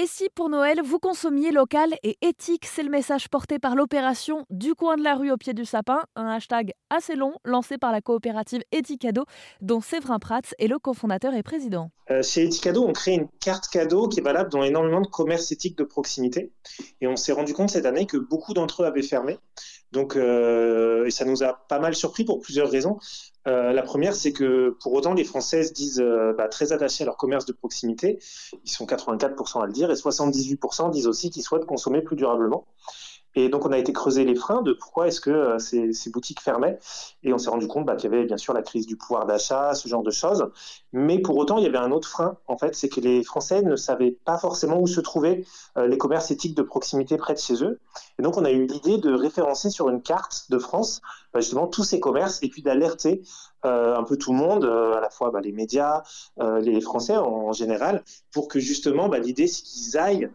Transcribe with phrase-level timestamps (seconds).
[0.00, 4.46] Et si pour Noël, vous consommiez local et éthique, c'est le message porté par l'opération
[4.48, 7.90] Du coin de la rue au pied du sapin, un hashtag assez long lancé par
[7.90, 9.24] la coopérative Etikado,
[9.60, 11.90] dont Séverin Prats est le cofondateur et président.
[12.12, 15.50] Euh, chez Etikado, on crée une carte cadeau qui est valable dans énormément de commerces
[15.50, 16.52] éthiques de proximité.
[17.00, 19.36] Et on s'est rendu compte cette année que beaucoup d'entre eux avaient fermé.
[19.92, 22.98] Donc, euh, et ça nous a pas mal surpris pour plusieurs raisons.
[23.46, 27.06] Euh, la première, c'est que pour autant, les Françaises disent euh, bah, très attachées à
[27.06, 28.18] leur commerce de proximité.
[28.64, 32.66] Ils sont 84% à le dire et 78% disent aussi qu'ils souhaitent consommer plus durablement.
[33.38, 36.40] Et donc, on a été creuser les freins de pourquoi est-ce que euh, ces, boutiques
[36.40, 36.80] fermaient.
[37.22, 39.26] Et on s'est rendu compte bah, qu'il y avait bien sûr la crise du pouvoir
[39.26, 40.50] d'achat, ce genre de choses.
[40.92, 43.62] Mais pour autant, il y avait un autre frein, en fait, c'est que les Français
[43.62, 45.44] ne savaient pas forcément où se trouvaient
[45.76, 47.78] euh, les commerces éthiques de proximité près de chez eux.
[48.18, 51.00] Et donc, on a eu l'idée de référencer sur une carte de France
[51.32, 53.22] bah, justement tous ces commerces et puis d'alerter
[53.64, 56.02] euh, un peu tout le monde, à la fois bah, les médias,
[56.60, 58.02] les Français en, général,
[58.32, 60.28] pour que justement, l'idée, c'est qu'ils aillent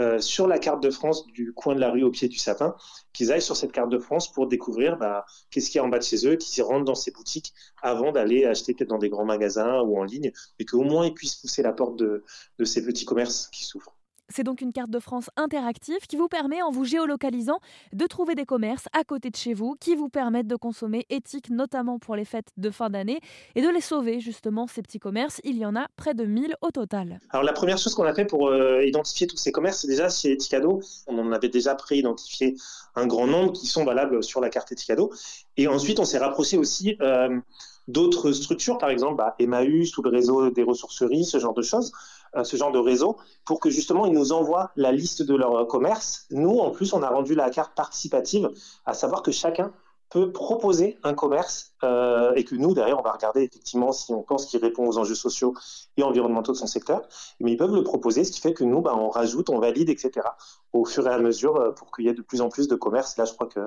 [0.00, 2.74] euh, sur la carte de France du coin de la rue au pied du sapin,
[3.12, 5.88] qu'ils aillent sur cette carte de France pour découvrir bah, qu'est-ce qu'il y a en
[5.88, 7.52] bas de chez eux, qu'ils rentrent dans ces boutiques
[7.82, 11.14] avant d'aller acheter peut-être dans des grands magasins ou en ligne, et qu'au moins ils
[11.14, 12.24] puissent pousser la porte de
[12.64, 13.99] ces petits commerces qui souffrent.
[14.32, 17.58] C'est donc une carte de France interactive qui vous permet, en vous géolocalisant,
[17.92, 21.50] de trouver des commerces à côté de chez vous qui vous permettent de consommer éthique,
[21.50, 23.20] notamment pour les fêtes de fin d'année,
[23.56, 25.40] et de les sauver, justement, ces petits commerces.
[25.42, 27.20] Il y en a près de 1000 au total.
[27.30, 30.08] Alors, la première chose qu'on a fait pour euh, identifier tous ces commerces, c'est déjà
[30.08, 32.56] chez Eticado, on en avait déjà pré-identifié
[32.94, 35.12] un grand nombre qui sont valables sur la carte Eticado.
[35.56, 36.96] Et ensuite, on s'est rapproché aussi.
[37.00, 37.40] Euh,
[37.88, 41.92] d'autres structures, par exemple bah, Emmaüs ou le réseau des ressourceries, ce genre de choses,
[42.36, 45.66] euh, ce genre de réseau, pour que justement ils nous envoient la liste de leur
[45.66, 46.26] commerce.
[46.30, 48.50] Nous, en plus, on a rendu la carte participative,
[48.86, 49.72] à savoir que chacun
[50.10, 54.22] peut proposer un commerce euh, et que nous, derrière, on va regarder effectivement si on
[54.22, 55.54] pense qu'il répond aux enjeux sociaux
[55.96, 57.02] et environnementaux de son secteur.
[57.38, 59.88] Mais ils peuvent le proposer, ce qui fait que nous, bah, on rajoute, on valide,
[59.88, 60.26] etc.
[60.72, 62.74] au fur et à mesure euh, pour qu'il y ait de plus en plus de
[62.74, 63.16] commerces.
[63.16, 63.60] Là, je crois que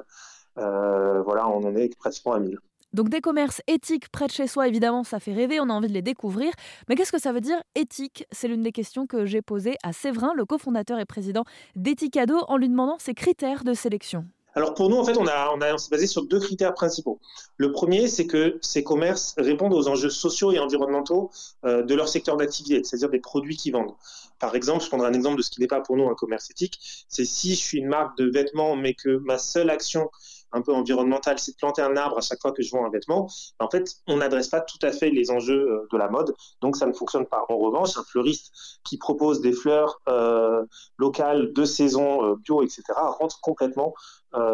[0.56, 2.59] voilà, on en est pratiquement à 1000.
[2.94, 5.88] Donc des commerces éthiques près de chez soi, évidemment, ça fait rêver, on a envie
[5.88, 6.51] de les découvrir.
[6.88, 8.25] Mais qu'est-ce que ça veut dire éthique?
[8.31, 11.44] C'est l'une des questions que j'ai posées à Séverin, le cofondateur et président
[11.75, 14.25] d'Ethicado, en lui demandant ses critères de sélection.
[14.56, 17.19] Alors pour nous, en fait, on, a, on, s'est basé sur deux critères principaux.
[17.57, 21.31] Le premier, c'est que ces commerces répondent aux enjeux sociaux et environnementaux
[21.66, 23.96] euh, de leur secteur d'activité, c'est-à-dire des produits qu'ils vendent.
[24.40, 26.51] Par exemple, je prendrai un exemple de ce qui n'est pas pour nous un commerce
[26.51, 26.79] éthique.
[27.07, 30.12] C'est si je suis une marque de vêtements, mais que ma seule action
[30.53, 32.90] un peu environnemental, c'est de planter un arbre à chaque fois que je vends un
[32.90, 33.28] vêtement.
[33.59, 36.78] En fait, on n'adresse pas tout à fait les enjeux euh, de la mode, donc
[36.78, 37.44] ça ne fonctionne pas.
[37.50, 38.52] En revanche, un fleuriste
[38.84, 40.64] qui propose des fleurs euh,
[40.97, 43.94] locales, de saison, euh, bio, etc., rentre complètement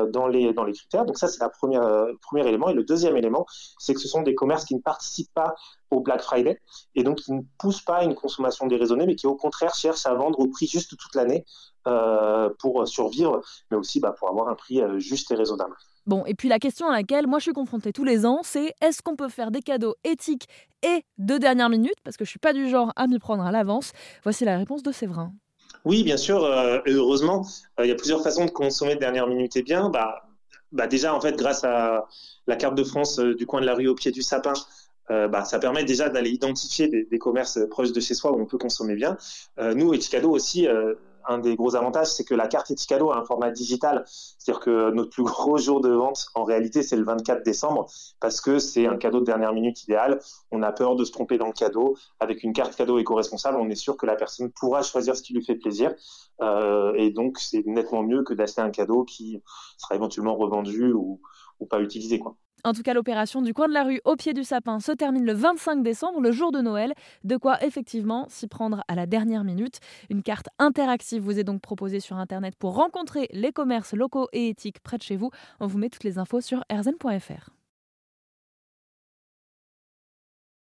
[0.09, 1.05] dans, les, dans les critères.
[1.05, 2.67] Donc ça, c'est le premier élément.
[2.67, 3.45] Et le deuxième élément,
[3.77, 5.55] c'est que ce sont des commerces qui ne participent pas
[5.89, 6.59] au Black Friday
[6.95, 10.13] et donc qui ne poussent pas une consommation déraisonnée, mais qui au contraire cherchent à
[10.13, 11.45] vendre au prix juste toute l'année
[12.59, 15.77] pour survivre, mais aussi bah, pour avoir un prix juste et raisonnable.
[16.05, 18.73] Bon, et puis la question à laquelle moi je suis confrontée tous les ans, c'est
[18.81, 20.47] est-ce qu'on peut faire des cadeaux éthiques
[20.81, 21.95] et de dernière minute?
[22.03, 23.91] Parce que je suis pas du genre à m'y prendre à l'avance.
[24.23, 25.33] Voici la réponse de Séverin.
[25.85, 26.43] Oui, bien sûr.
[26.43, 27.45] Euh, heureusement,
[27.79, 29.89] euh, il y a plusieurs façons de consommer de dernière minute et bien.
[29.89, 30.29] Bah,
[30.71, 32.07] bah déjà, en fait, grâce à
[32.47, 34.53] la carte de France euh, du coin de la rue au pied du sapin,
[35.09, 38.59] bah, ça permet déjà d'aller identifier des, commerces proches de chez soi où on peut
[38.59, 39.17] consommer bien.
[39.57, 40.67] nous, Eticado aussi,
[41.29, 44.03] un des gros avantages, c'est que la carte Eticado a un format digital.
[44.07, 47.87] C'est-à-dire que notre plus gros jour de vente, en réalité, c'est le 24 décembre,
[48.19, 50.19] parce que c'est un cadeau de dernière minute idéal.
[50.51, 51.95] On a peur de se tromper dans le cadeau.
[52.19, 55.33] Avec une carte cadeau éco-responsable, on est sûr que la personne pourra choisir ce qui
[55.33, 55.93] lui fait plaisir.
[56.41, 59.41] Euh, et donc, c'est nettement mieux que d'acheter un cadeau qui
[59.77, 61.21] sera éventuellement revendu ou,
[61.69, 62.21] pas utilisé.
[62.63, 65.25] En tout cas, l'opération du coin de la rue au pied du sapin se termine
[65.25, 66.93] le 25 décembre, le jour de Noël.
[67.23, 69.79] De quoi effectivement s'y prendre à la dernière minute.
[70.09, 74.49] Une carte interactive vous est donc proposée sur Internet pour rencontrer les commerces locaux et
[74.49, 75.31] éthiques près de chez vous.
[75.59, 77.58] On vous met toutes les infos sur rzn.fr.